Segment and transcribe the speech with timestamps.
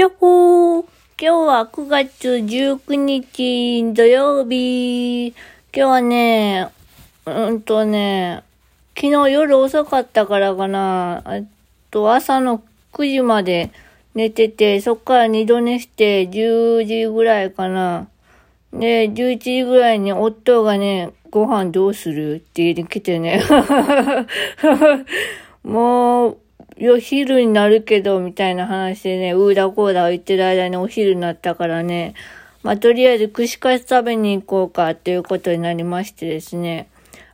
[0.00, 0.84] やっほー
[1.20, 5.28] 今日は9月19日土曜日。
[5.28, 5.34] 今
[5.74, 6.70] 日はね、
[7.26, 8.42] うんとね、
[8.96, 11.22] 昨日夜遅かったからかな。
[11.26, 11.44] えっ
[11.90, 12.62] と、朝の
[12.94, 13.72] 9時まで
[14.14, 18.08] 寝てて、そっから二度寝して10時ぐらいかな。
[18.72, 22.36] で、11時ぐらいに夫がね、ご飯どうする？
[22.36, 23.42] って言ってきてね。
[25.62, 26.38] もう、
[26.76, 32.14] よ、昼になるけど、みたいな話でね、うーだこーだ言ってる間にお昼になったからね、
[32.62, 36.88] まあ、とりあえず串カツ食べに行こうかっていうことになりましてですね、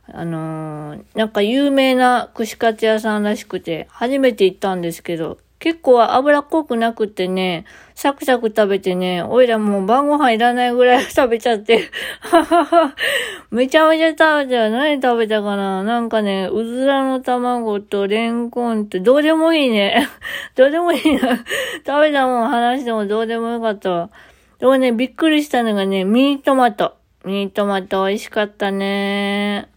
[0.07, 7.65] あのー、なんか有名な串カツ屋さんらしくて、初めて行ったんですけど、結構脂っこくなくてね、
[7.95, 11.89] サクサク食べてね、おいらもう晩ご飯いらないぐらい食べちゃって。
[12.21, 12.95] ははは
[13.49, 14.69] めちゃめちゃ食べたよ。
[14.69, 15.83] 何食べたかな？
[15.83, 20.07] なんかね、うずらの卵とレンコンと、どうでもいいね。
[20.55, 21.37] どうでもいいな。
[21.85, 24.09] 食べたもん話してもどうでもよかったわ。
[24.59, 26.93] でもね、びっくりしたのがね、ミニトマト。
[27.25, 29.69] ミニトマト美味しかったね。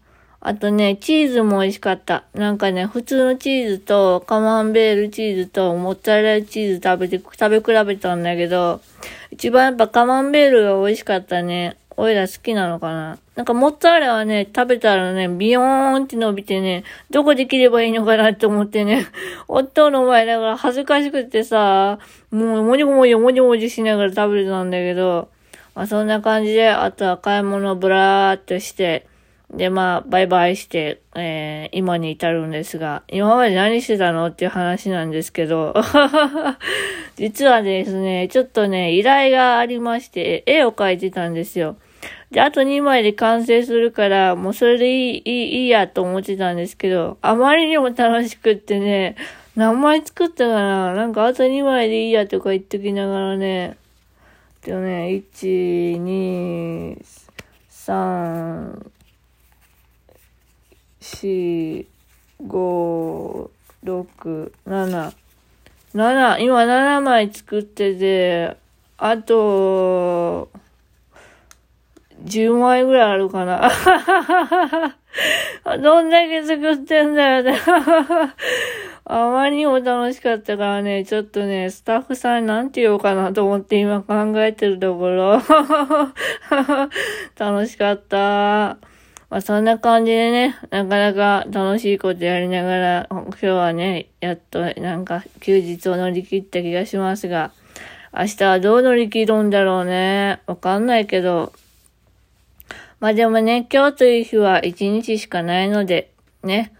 [0.42, 2.24] あとね、チーズも美味しかった。
[2.32, 8.80] なんかね、普通のチーズとカマンベールチーズとモッツァレラチーズ食べて、食べ比べたんだけど、
[9.30, 11.76] 一番やっぱカマンベールが美味しかったね。
[11.98, 19.06] おいら好きなのかななんかモッツァレラはね、食べたらね、ビヨーンって伸びてね、どこで切ればいいのかなって思ってね、
[19.46, 21.98] 夫の前だから恥ずかしくてさ、
[22.30, 25.28] もうもじもじもじもじしながら食べてたんだけど、
[25.74, 29.06] まあそんな感じで、あとは買い物ブラーっとして、
[29.52, 35.74] で、まあ、バイバイして、えー、今に至るんですが、今まで何してたのっていう話なんですけど、
[37.16, 41.76] 実はですね、ちょっとね、依頼がありまして、絵を描いてたんですよ。
[42.30, 49.16] で、あと2枚で完成するから、もうそれでいい、いい、いいやと思ってたんですけど、あまりにも楽しくってね、
[49.56, 50.94] 何枚作ったかな？
[50.94, 53.76] なんかあと2枚でいいやとか言っときながらね、
[54.62, 57.04] でもね、1、2、
[57.68, 58.90] 3、
[61.16, 61.86] 四、
[62.46, 63.50] 五、
[63.82, 65.12] 六、七。
[65.92, 68.56] 七、今七枚作ってて、
[68.96, 70.50] あと、
[72.24, 73.70] 10枚ぐらいあるかな。
[75.82, 77.58] どんだけ作ってんだよね。
[79.04, 85.42] あまりにも楽しかったからね、ちょっとね、スタッフさんなんて言おうかなと思って今考えてるところ。
[87.36, 88.78] 楽しかった。
[89.30, 97.52] まあそんな感じでね、なかなか楽しいことやりながら、今日はね、やっとなんか休日を乗り切った気がしますが、
[98.12, 100.42] 明日はどう乗り切るんだろうね。
[100.46, 101.52] わかんないけど。
[102.98, 106.10] まあでもね、今日という日は一日しかないので、
[106.42, 106.72] ね。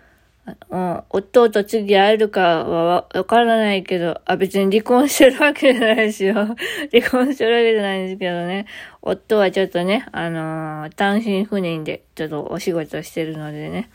[0.70, 6.34] うん、夫と次会えるかはわからないけど、あ、別に離婚してるわけじゃないですよ。
[6.92, 8.66] 離婚してるわけじゃないんですけどね。
[9.02, 13.90] 夫はちょっとね、あのー、単身赴任でちょっとお仕事してるのでね。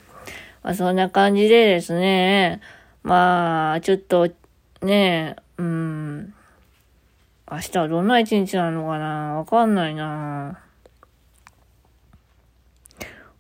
[0.64, 2.60] まあそんな感じでですね、
[3.04, 4.30] まあ、ちょっと、
[4.82, 6.34] ね、うん、
[7.52, 9.38] 明日はどんな一日なのかな？
[9.38, 10.60] わかんないな。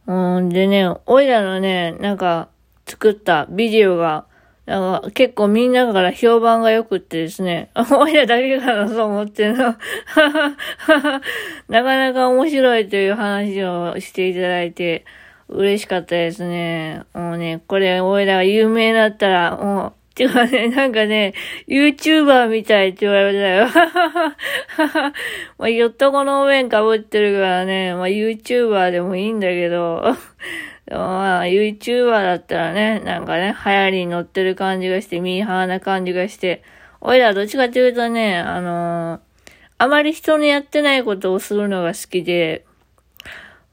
[0.08, 2.50] うん、でね、おいらのね、なんか、
[2.95, 4.25] 作ったビデオが、
[4.66, 9.75] なんか結構みんなから評判が良くってですね、 おいらだけかなと思っての。
[11.67, 15.03] なかなか面白いという話をしていただいて、
[15.50, 17.03] 嬉しかったですね。
[17.13, 21.33] もうね、これ、おいらが有名だったら、もう、てかね、なんかね、
[21.67, 23.67] YouTuber みたいって言われたよ。
[25.59, 30.16] まあ、よっとこのお面被ってるからね、まあ、YouTuber でもいいんだけど、
[30.97, 36.63] まあ、YouTuber だったらね、なんかね、流行りに乗ってる感じがして、ミーハーな感じがして、
[37.01, 39.19] おいらどっちかっていうとね、あのー、
[39.78, 42.66] あまり人のやってないことをするのが好きで、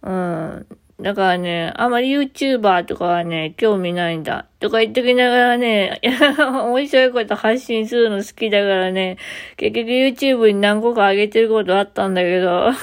[0.03, 0.67] うん。
[1.03, 4.47] だからね、あまり YouTuber とかはね、興味ないんだ。
[4.61, 6.01] とか言っときながらね、
[6.39, 9.17] 面白いこと発信するの好きだからね、
[9.57, 12.69] 結局 YouTube に何個か上げてることあったんだけど。
[12.71, 12.75] あ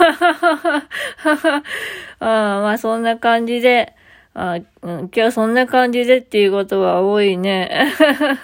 [2.19, 3.93] まあそんな感じで、
[4.33, 7.93] あ、うん、今日そんな感じでっていうことは多いね。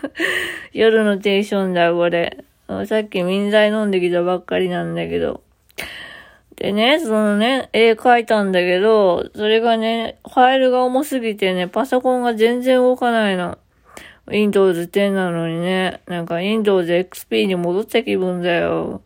[0.74, 2.44] 夜のテンションだ、これ。
[2.88, 5.42] さっき民剤飲んできたばっかりなんだけど。
[6.56, 13.58] でね、そのね、絵描いたんだけど、それがね、ファイルが重すぎてね、パソコンが全然動かないの。
[14.28, 19.02] Windows 10なのにね、なんか Windows XP に戻った気分だよ。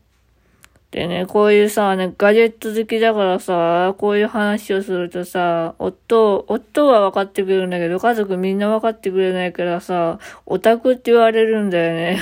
[0.92, 12.20] でね、こういうさ、ね、ガジェット好きだからさ、こういう話をするとさ、夫、夫は分かってくれるんだけど、家族みんな分かってくれないからさ、オタクって言われるんだよね。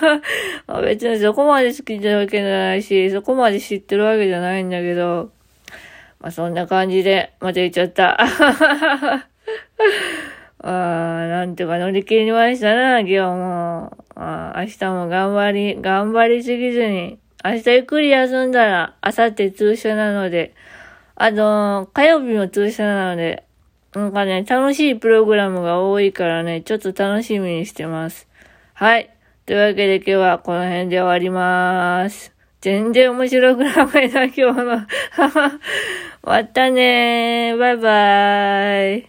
[0.82, 5.30] 別にそこまで好きなわけじゃないし、そこまで知ってるわけじゃないんだけど、
[6.20, 8.16] まあそんな感じで、また言っちゃった。
[10.60, 13.92] ああなんとか乗り切りましたな、今日も。
[14.16, 20.54] あ明日も頑張り、頑張りすぎずに、明日ゆっくり休んだら、明後日通所なので、
[21.14, 23.44] あと、火曜日も通所なので、
[23.94, 28.28] なんかね、楽しいプログラムが多いからね、ちょっと楽しみにしてます。
[28.74, 29.14] はい。
[29.46, 32.34] というわけで今日はこの辺で終わりまーす。
[32.60, 34.52] 全然面白くなかった、今日の。
[35.22, 35.52] 終
[36.22, 37.58] わったねー。
[37.58, 39.06] バイバー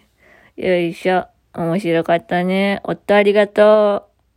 [0.56, 0.66] イ。
[0.66, 1.26] よいしょ。
[1.54, 2.80] 面白かったね。
[2.84, 4.09] おっとありがとう。